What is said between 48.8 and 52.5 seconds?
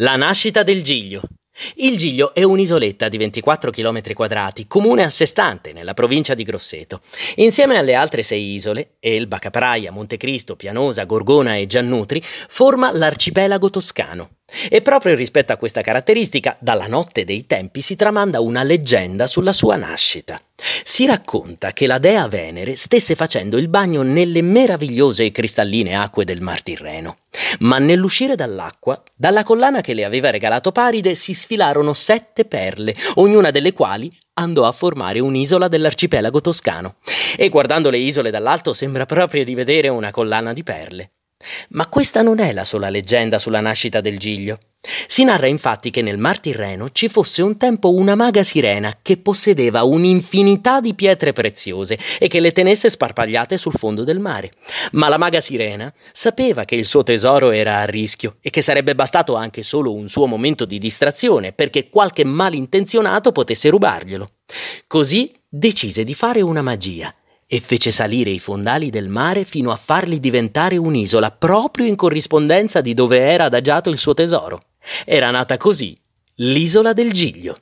che possedeva un'infinità di pietre preziose e che